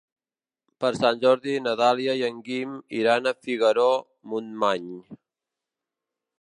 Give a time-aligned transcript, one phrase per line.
[0.83, 4.93] Per Sant Jordi na Dàlia i en Guim iran a Figaró-Montmany.